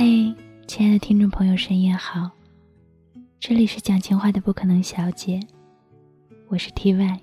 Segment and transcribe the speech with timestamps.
[0.00, 0.32] 嘿，
[0.68, 2.30] 亲爱的听众朋友，深夜好！
[3.40, 5.40] 这里是讲情话的不可能小姐，
[6.46, 7.20] 我是 T Y，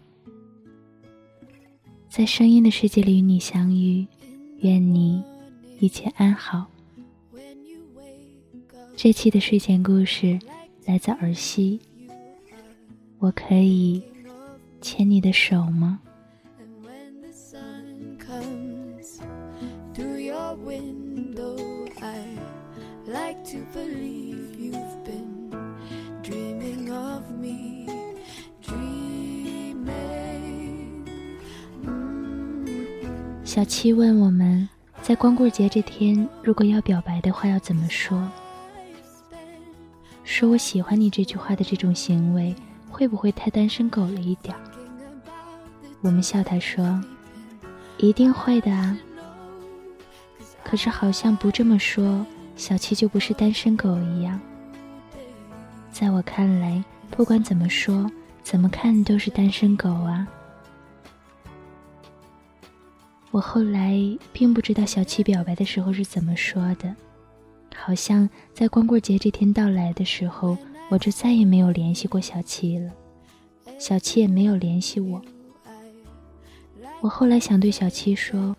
[2.09, 4.05] 在声音的世界里与你相遇，
[4.57, 5.23] 愿你
[5.79, 6.65] 一切安好。
[8.97, 10.37] 这期的睡前故事
[10.83, 11.79] 来自儿戏，
[13.19, 14.03] 我可以
[14.81, 16.01] 牵你的手吗？
[20.17, 21.57] Your window.
[22.01, 22.25] I
[23.05, 25.51] like to believe you've been
[26.21, 27.87] dreaming of me
[28.61, 29.85] dreaming.
[33.43, 34.67] 小七问我们
[35.01, 38.27] 在光棍节这天如果要表白的话要怎么说？
[40.23, 42.55] 说我喜欢你这句话的这种行为
[42.89, 44.55] 会不会太单身狗了一点
[46.01, 46.99] 我们笑他说
[47.97, 48.97] 一定会的啊。
[50.65, 52.25] 可是好像不这么说，
[52.57, 54.37] 小七就不是单身狗一样。
[55.91, 58.09] 在我看来，不管怎么说，
[58.43, 60.27] 怎么看都是单身狗啊。
[63.29, 63.95] 我后来
[64.33, 66.93] 并不知道小七表白的时候是怎么说的，
[67.75, 70.57] 好像在光棍节这天到来的时候，
[70.89, 72.91] 我就再也没有联系过小七了，
[73.77, 75.21] 小七也没有联系我。
[77.01, 78.55] 我后来想对小七说，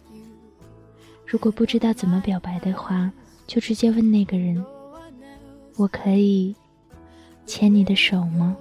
[1.26, 3.10] 如果不知道怎么表白的话，
[3.46, 4.64] 就直接问那个人
[5.76, 6.54] ：“我可以
[7.46, 8.56] 牵你的手吗？”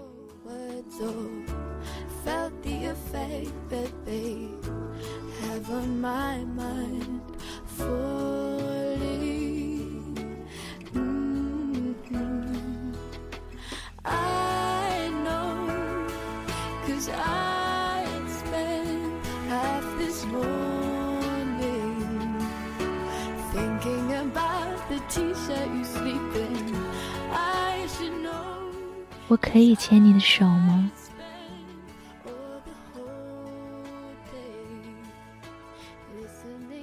[29.28, 30.92] 我可以牵你的手吗？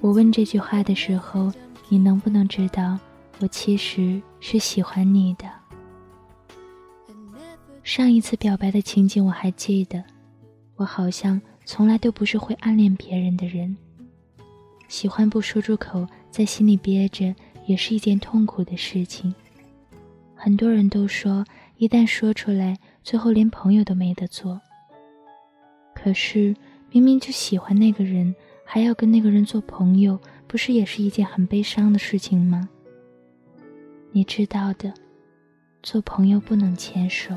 [0.00, 1.53] 我问这句话的时候，
[1.88, 2.99] 你能不能知道，
[3.38, 5.49] 我其实是喜欢你的？
[7.84, 10.03] 上一次表白的情景我还记得，
[10.77, 13.77] 我好像从来都不是会暗恋别人的人。
[14.89, 17.33] 喜欢不说出口，在心里憋着，
[17.67, 19.34] 也是一件痛苦的事情。
[20.34, 21.45] 很多人都说，
[21.77, 24.61] 一旦说出来，最后连朋友都没得做。
[25.95, 26.55] 可是
[26.91, 28.34] 明明就喜欢那个人。
[28.65, 32.67] 还要跟那个人做朋友，不是也是一件很悲伤的事情吗？
[34.12, 34.95] 你知道的，
[35.83, 37.34] 做朋友不能牵手。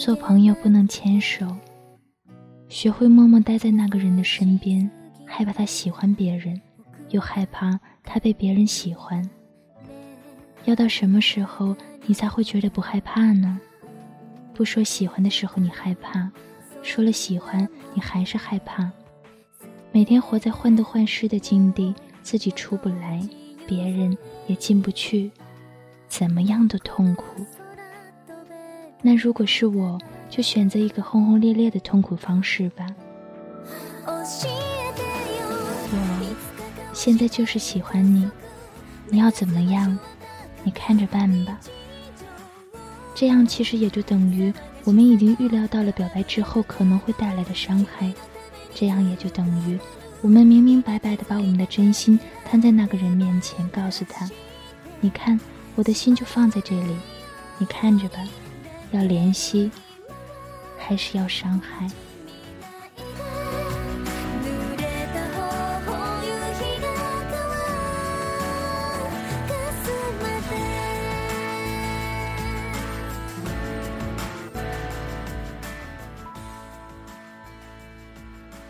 [0.00, 1.46] 做朋友不能牵手，
[2.70, 4.90] 学会默默待在那个人的身边，
[5.26, 6.58] 害怕他喜欢别人，
[7.10, 9.22] 又害怕他被别人喜欢。
[10.64, 13.60] 要到什么时候你才会觉得不害怕呢？
[14.54, 16.30] 不说喜欢的时候你害怕，
[16.80, 18.90] 说了喜欢你还是害怕。
[19.92, 23.20] 每天活在患得患失的境地，自己出不来，
[23.66, 25.30] 别人也进不去，
[26.08, 27.44] 怎么样都痛苦。
[29.02, 32.86] 那如果是我，就选择一个轰轰烈烈的痛苦方式吧。
[34.06, 34.14] 我
[36.92, 38.30] 现在就是喜欢你，
[39.08, 39.98] 你要怎么样，
[40.62, 41.58] 你看着办吧。
[43.14, 44.52] 这样其实也就等于
[44.84, 48.12] 我们已经预料到了表白之后可能会带来的伤害，
[48.74, 49.78] 这样也就等于
[50.20, 54.30] 我们明明白白的把我们的真心摊在那个人面前，告诉他
[55.00, 55.38] ：“你看，
[55.74, 56.96] 我的心就放在这里，
[57.58, 58.18] 你看着吧。”
[58.92, 59.70] 要怜惜，
[60.76, 61.88] 还是要伤害？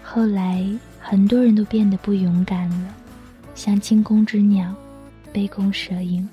[0.02, 0.66] 后来，
[0.98, 2.94] 很多人都变得不勇敢了，
[3.54, 4.74] 像惊弓之鸟，
[5.32, 6.28] 杯弓蛇影。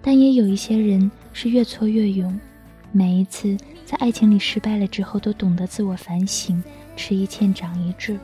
[0.00, 2.38] 但也有一些人是越挫越勇。
[2.90, 6.62] 每一次在爱情里失败了之后，都懂得自我反省，
[6.96, 8.18] 吃一堑长一智。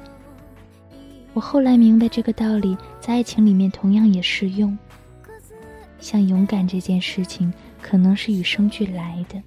[1.32, 4.76] 我后来明白这个道理，在爱情里面同样也适用。
[6.00, 7.52] 像勇敢这件事情，
[7.82, 9.42] 可能是与生俱来的，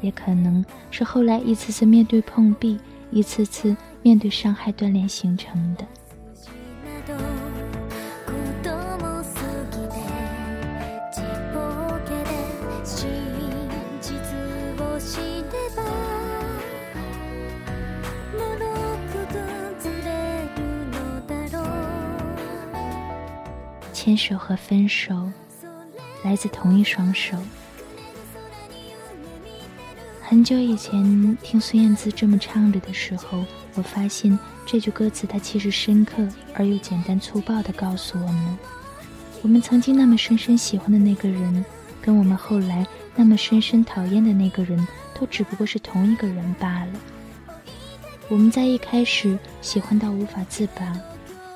[0.00, 2.78] 也可能是后来一次次面对碰壁，
[3.10, 5.86] 一次次面对伤害锻炼形成的。
[24.04, 25.32] 牵手和分手，
[26.22, 27.38] 来自同一双手。
[30.20, 33.42] 很久以前听孙燕姿这么唱着的时候，
[33.72, 36.22] 我发现这句歌词它其实深刻
[36.52, 38.58] 而又简单粗暴地告诉我们：
[39.40, 41.64] 我们曾经那么深深喜欢的那个人，
[42.02, 42.86] 跟我们后来
[43.16, 44.86] 那么深深讨厌的那个人，
[45.18, 46.92] 都只不过是同一个人罢了。
[48.28, 50.94] 我们在一开始喜欢到无法自拔，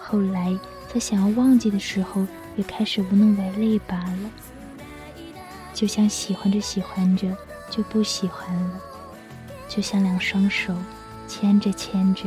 [0.00, 0.58] 后来。
[0.92, 2.26] 在想要忘记的时候，
[2.56, 4.30] 也开始无能为力罢了。
[5.74, 7.28] 就像喜欢着喜欢着
[7.70, 8.80] 就不喜欢了，
[9.68, 10.74] 就像两双手
[11.28, 12.24] 牵着牵着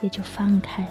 [0.00, 0.90] 也就放开了。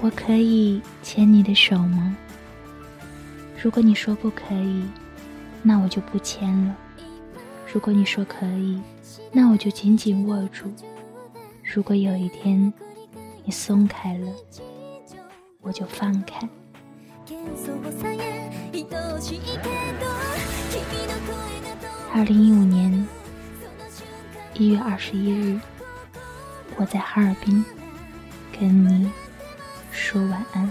[0.00, 2.16] 我可以牵你的手吗？
[3.60, 4.84] 如果你说不可以，
[5.64, 6.72] 那我就不签了；
[7.72, 8.80] 如果你说可以，
[9.32, 10.68] 那我就紧紧握住；
[11.64, 12.72] 如果有一天
[13.44, 14.32] 你松开了，
[15.60, 16.48] 我就放开。
[22.14, 23.06] 二零一五年
[24.54, 25.60] 一月二十一日，
[26.76, 27.64] 我在哈尔滨
[28.56, 29.10] 跟你
[29.90, 30.70] 说晚安。